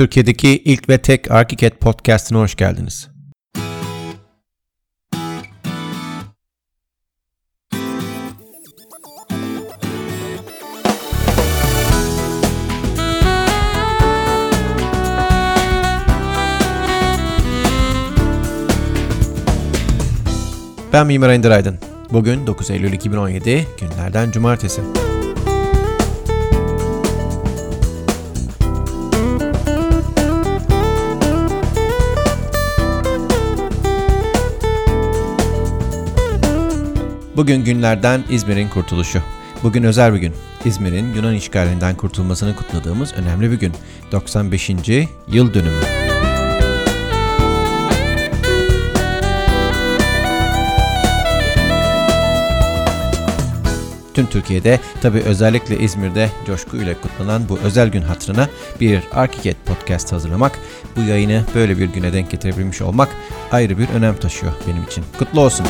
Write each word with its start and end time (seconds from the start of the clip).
Türkiye'deki 0.00 0.48
ilk 0.48 0.88
ve 0.88 0.98
tek 0.98 1.30
Arkiket 1.30 1.80
podcast'ine 1.80 2.38
hoş 2.38 2.54
geldiniz. 2.54 3.08
Ben 20.92 21.06
Mimar 21.06 21.28
Ender 21.30 21.50
Aydın. 21.50 21.78
Bugün 22.12 22.46
9 22.46 22.70
Eylül 22.70 22.92
2017 22.92 23.66
günlerden 23.80 24.30
cumartesi. 24.30 24.82
Bugün 37.40 37.64
günlerden 37.64 38.24
İzmir'in 38.30 38.68
kurtuluşu. 38.68 39.22
Bugün 39.62 39.82
özel 39.82 40.14
bir 40.14 40.18
gün. 40.18 40.34
İzmir'in 40.64 41.14
Yunan 41.14 41.34
işgalinden 41.34 41.96
kurtulmasını 41.96 42.56
kutladığımız 42.56 43.12
önemli 43.12 43.50
bir 43.50 43.60
gün. 43.60 43.72
95. 44.12 44.70
yıl 45.28 45.54
dönümü. 45.54 45.80
Tüm 54.14 54.26
Türkiye'de 54.26 54.80
tabi 55.02 55.18
özellikle 55.18 55.78
İzmir'de 55.78 56.30
coşkuyla 56.46 56.94
kutlanan 57.00 57.48
bu 57.48 57.58
özel 57.58 57.88
gün 57.88 58.02
hatırına 58.02 58.48
bir 58.80 59.02
Arkiket 59.12 59.66
podcast 59.66 60.12
hazırlamak, 60.12 60.58
bu 60.96 61.00
yayını 61.00 61.44
böyle 61.54 61.78
bir 61.78 61.86
güne 61.86 62.12
denk 62.12 62.30
getirebilmiş 62.30 62.82
olmak 62.82 63.08
ayrı 63.52 63.78
bir 63.78 63.88
önem 63.88 64.16
taşıyor 64.16 64.52
benim 64.68 64.84
için. 64.84 65.04
Kutlu 65.18 65.40
olsun. 65.40 65.66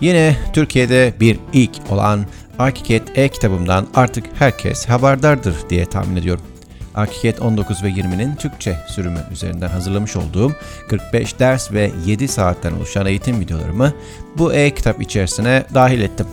Yine 0.00 0.36
Türkiye'de 0.52 1.14
bir 1.20 1.38
ilk 1.52 1.70
olan 1.90 2.26
Arkiket 2.58 3.18
e-kitabımdan 3.18 3.86
artık 3.94 4.24
herkes 4.38 4.88
haberdardır 4.88 5.54
diye 5.70 5.86
tahmin 5.86 6.16
ediyorum. 6.16 6.44
Arkiket 6.94 7.40
19 7.40 7.82
ve 7.82 7.88
20'nin 7.88 8.34
Türkçe 8.34 8.76
sürümü 8.88 9.20
üzerinden 9.32 9.68
hazırlamış 9.68 10.16
olduğum 10.16 10.52
45 10.88 11.38
ders 11.38 11.72
ve 11.72 11.90
7 12.06 12.28
saatten 12.28 12.72
oluşan 12.72 13.06
eğitim 13.06 13.40
videolarımı 13.40 13.92
bu 14.38 14.52
e-kitap 14.52 15.02
içerisine 15.02 15.64
dahil 15.74 16.00
ettim. 16.00 16.26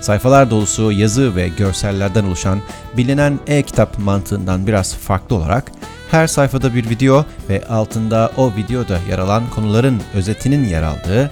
Sayfalar 0.00 0.50
dolusu 0.50 0.92
yazı 0.92 1.36
ve 1.36 1.48
görsellerden 1.48 2.24
oluşan 2.24 2.60
bilinen 2.96 3.38
e-kitap 3.46 3.98
mantığından 3.98 4.66
biraz 4.66 4.94
farklı 4.94 5.36
olarak 5.36 5.72
her 6.10 6.26
sayfada 6.26 6.74
bir 6.74 6.90
video 6.90 7.24
ve 7.48 7.66
altında 7.68 8.32
o 8.36 8.52
videoda 8.56 8.98
yer 9.10 9.18
alan 9.18 9.42
konuların 9.54 10.02
özetinin 10.14 10.64
yer 10.64 10.82
aldığı, 10.82 11.30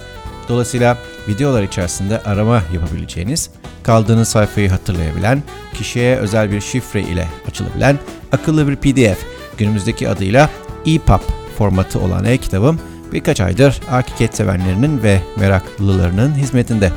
dolayısıyla 0.49 0.97
videolar 1.29 1.63
içerisinde 1.63 2.23
arama 2.23 2.63
yapabileceğiniz, 2.73 3.49
kaldığınız 3.83 4.27
sayfayı 4.27 4.69
hatırlayabilen, 4.69 5.43
kişiye 5.73 6.15
özel 6.15 6.51
bir 6.51 6.61
şifre 6.61 7.01
ile 7.01 7.27
açılabilen 7.47 7.99
akıllı 8.31 8.67
bir 8.67 8.75
PDF, 8.75 9.19
günümüzdeki 9.57 10.09
adıyla 10.09 10.49
EPUB 10.85 11.21
formatı 11.57 11.99
olan 11.99 12.25
e-kitabım 12.25 12.79
birkaç 13.13 13.41
aydır 13.41 13.81
Arkiket 13.91 14.35
sevenlerinin 14.35 15.03
ve 15.03 15.21
meraklılarının 15.39 16.35
hizmetinde. 16.35 16.91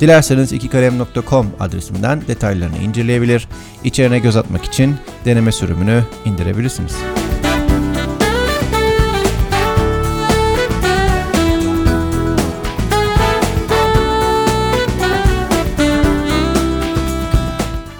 Dilerseniz 0.00 0.52
ikikalem.com 0.52 1.46
adresinden 1.60 2.22
detaylarını 2.28 2.78
inceleyebilir, 2.78 3.48
içerine 3.84 4.18
göz 4.18 4.36
atmak 4.36 4.64
için 4.64 4.96
deneme 5.24 5.52
sürümünü 5.52 6.04
indirebilirsiniz. 6.24 7.17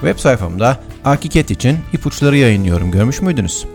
Web 0.01 0.19
sayfamda 0.19 0.81
Arkiket 1.05 1.51
için 1.51 1.79
ipuçları 1.93 2.37
yayınlıyorum 2.37 2.91
görmüş 2.91 3.23
müydünüz? 3.23 3.67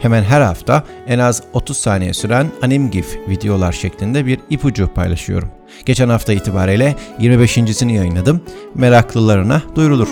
Hemen 0.00 0.22
her 0.22 0.40
hafta 0.40 0.84
en 1.06 1.18
az 1.18 1.42
30 1.52 1.76
saniye 1.76 2.14
süren 2.14 2.46
anim 2.62 2.90
gif 2.90 3.18
videolar 3.28 3.72
şeklinde 3.72 4.26
bir 4.26 4.38
ipucu 4.50 4.88
paylaşıyorum. 4.94 5.48
Geçen 5.86 6.08
hafta 6.08 6.32
itibariyle 6.32 6.94
25.sini 7.20 7.94
yayınladım. 7.94 8.40
Meraklılarına 8.74 9.62
duyurulur. 9.74 10.08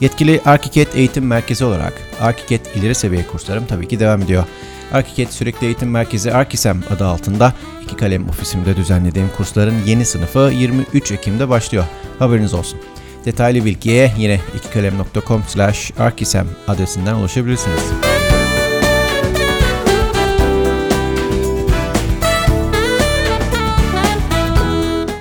Yetkili 0.00 0.40
Arkiket 0.44 0.96
Eğitim 0.96 1.26
Merkezi 1.26 1.64
olarak 1.64 1.92
Arkiket 2.20 2.76
ileri 2.76 2.94
seviye 2.94 3.26
kurslarım 3.26 3.66
tabii 3.66 3.88
ki 3.88 4.00
devam 4.00 4.22
ediyor. 4.22 4.44
Arkiket 4.92 5.32
Sürekli 5.32 5.66
Eğitim 5.66 5.90
Merkezi 5.90 6.32
Arkisem 6.32 6.82
adı 6.90 7.06
altında 7.06 7.52
iki 7.82 7.96
kalem 7.96 8.28
ofisimde 8.28 8.76
düzenlediğim 8.76 9.28
kursların 9.36 9.74
yeni 9.86 10.04
sınıfı 10.04 10.52
23 10.54 11.12
Ekim'de 11.12 11.48
başlıyor. 11.48 11.84
Haberiniz 12.18 12.54
olsun. 12.54 12.78
Detaylı 13.24 13.64
bilgiye 13.64 14.12
yine 14.18 14.40
ikikalem.com 14.56 15.42
slash 15.48 15.92
arkisem 15.98 16.46
adresinden 16.68 17.14
ulaşabilirsiniz. 17.14 17.82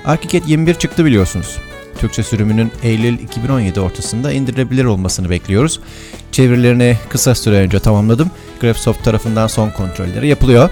Arkiket 0.05 0.47
21 0.47 0.73
çıktı 0.73 1.05
biliyorsunuz. 1.05 1.57
Türkçe 2.01 2.23
sürümünün 2.23 2.72
Eylül 2.84 3.19
2017 3.19 3.79
ortasında 3.79 4.31
indirilebilir 4.31 4.85
olmasını 4.85 5.29
bekliyoruz. 5.29 5.79
Çevirilerini 6.31 6.97
kısa 7.09 7.35
süre 7.35 7.56
önce 7.56 7.79
tamamladım. 7.79 8.31
Graphisoft 8.62 9.03
tarafından 9.03 9.47
son 9.47 9.69
kontrolleri 9.69 10.28
yapılıyor. 10.28 10.69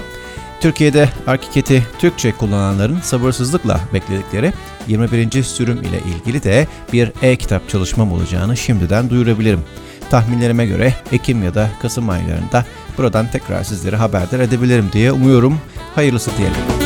Türkiye'de 0.61 1.09
Arkiket'i 1.27 1.83
Türkçe 1.99 2.31
kullananların 2.31 2.99
sabırsızlıkla 2.99 3.79
bekledikleri 3.93 4.53
21. 4.87 5.43
sürüm 5.43 5.81
ile 5.81 5.99
ilgili 5.99 6.43
de 6.43 6.67
bir 6.93 7.11
e-kitap 7.21 7.69
çalışmam 7.69 8.11
olacağını 8.11 8.57
şimdiden 8.57 9.09
duyurabilirim. 9.09 9.61
Tahminlerime 10.09 10.65
göre 10.65 10.93
Ekim 11.11 11.43
ya 11.43 11.55
da 11.55 11.69
Kasım 11.81 12.09
aylarında 12.09 12.65
buradan 12.97 13.31
tekrar 13.31 13.63
sizleri 13.63 13.95
haberdar 13.95 14.39
edebilirim 14.39 14.89
diye 14.93 15.11
umuyorum. 15.11 15.59
Hayırlısı 15.95 16.31
diyelim. 16.37 16.78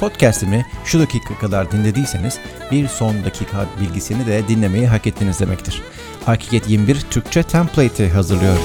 Podcast'imi 0.00 0.66
şu 0.84 1.00
dakika 1.00 1.38
kadar 1.38 1.72
dinlediyseniz 1.72 2.38
bir 2.70 2.88
son 2.88 3.24
dakika 3.24 3.66
bilgisini 3.80 4.26
de 4.26 4.48
dinlemeyi 4.48 4.86
hak 4.86 5.06
ettiniz 5.06 5.40
demektir. 5.40 5.82
Arkiket 6.26 6.70
21 6.70 7.00
Türkçe 7.00 7.42
template'i 7.42 8.10
hazırlıyor. 8.10 8.56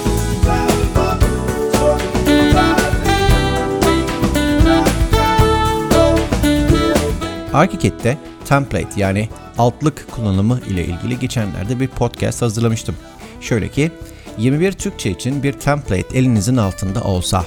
Arkiket'te 7.54 8.18
template 8.46 9.02
yani 9.02 9.30
altlık 9.58 10.12
kullanımı 10.12 10.60
ile 10.68 10.86
ilgili 10.86 11.20
geçenlerde 11.20 11.80
bir 11.80 11.88
podcast 11.88 12.42
hazırlamıştım. 12.42 12.96
Şöyle 13.42 13.70
ki 13.70 13.92
21 14.38 14.72
Türkçe 14.72 15.12
için 15.12 15.44
bir 15.44 15.54
template 15.54 16.18
elinizin 16.18 16.58
altında 16.58 17.04
olsa 17.04 17.46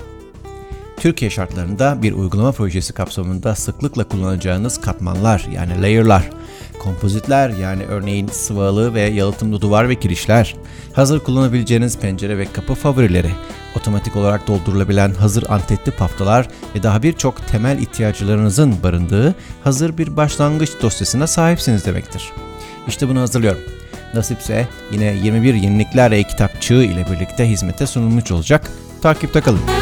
Türkiye 1.01 1.31
şartlarında 1.31 2.03
bir 2.03 2.13
uygulama 2.13 2.53
projesi 2.53 2.93
kapsamında 2.93 3.55
sıklıkla 3.55 4.05
kullanacağınız 4.05 4.81
katmanlar 4.81 5.47
yani 5.53 5.83
layer'lar, 5.83 6.31
kompozitler 6.79 7.51
yani 7.51 7.85
örneğin 7.85 8.29
sıvalı 8.29 8.95
ve 8.95 9.01
yalıtımlı 9.01 9.61
duvar 9.61 9.89
ve 9.89 9.95
kirişler, 9.95 10.57
hazır 10.93 11.21
kullanabileceğiniz 11.21 11.99
pencere 11.99 12.39
ve 12.39 12.45
kapı 12.53 12.75
favorileri, 12.75 13.31
otomatik 13.77 14.17
olarak 14.17 14.47
doldurulabilen 14.49 15.15
hazır 15.15 15.45
antetli 15.49 15.93
paftalar 15.93 16.49
ve 16.75 16.83
daha 16.83 17.03
birçok 17.03 17.49
temel 17.49 17.79
ihtiyaçlarınızın 17.79 18.75
barındığı 18.83 19.35
hazır 19.65 19.99
bir 19.99 20.17
başlangıç 20.17 20.71
dosyasına 20.83 21.27
sahipsiniz 21.27 21.87
demektir. 21.87 22.33
İşte 22.89 23.09
bunu 23.09 23.21
hazırlıyorum. 23.21 23.61
Nasipse 24.15 24.69
yine 24.93 25.15
21 25.25 25.55
yenilikler 25.55 26.13
e-kitapçığı 26.13 26.83
ile 26.83 27.07
birlikte 27.11 27.51
hizmete 27.51 27.87
sunulmuş 27.87 28.33
olacak. 28.33 28.71
Takipte 29.03 29.41
kalın. 29.41 29.78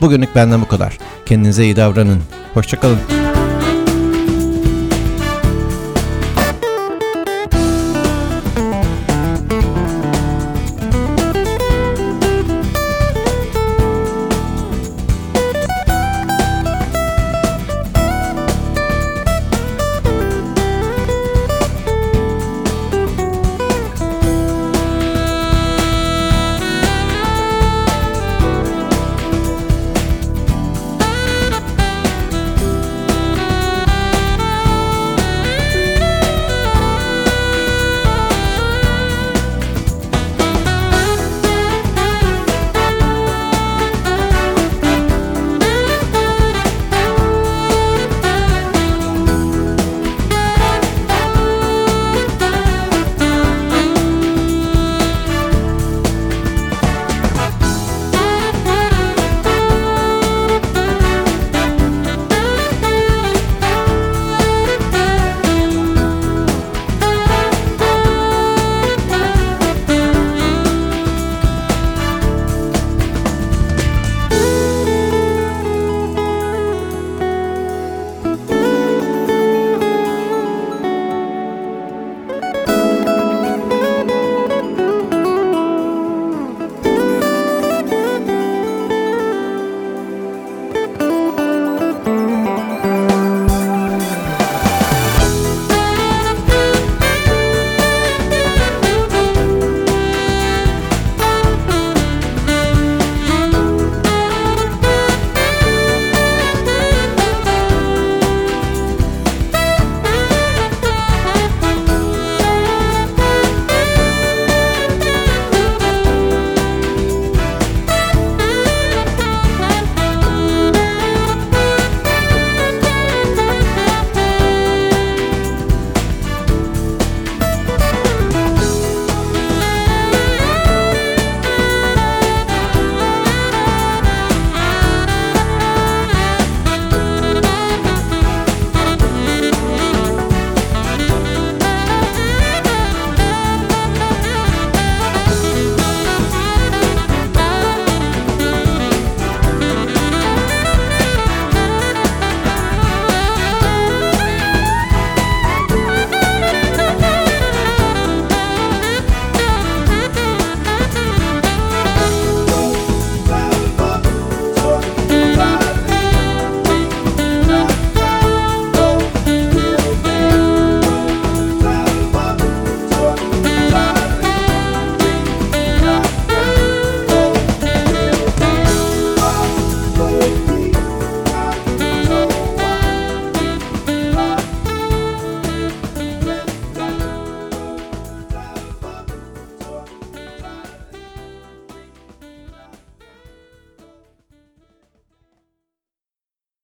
Bugünlük 0.00 0.34
benden 0.34 0.60
bu 0.60 0.68
kadar. 0.68 0.98
Kendinize 1.26 1.64
iyi 1.64 1.76
davranın. 1.76 2.22
Hoşçakalın. 2.54 3.27